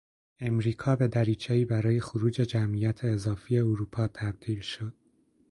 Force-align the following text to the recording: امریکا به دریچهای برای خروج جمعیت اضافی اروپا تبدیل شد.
امریکا 0.39 0.95
به 0.95 1.07
دریچهای 1.07 1.65
برای 1.65 1.99
خروج 1.99 2.33
جمعیت 2.33 3.05
اضافی 3.05 3.59
اروپا 3.59 4.07
تبدیل 4.07 4.61
شد. 4.61 4.93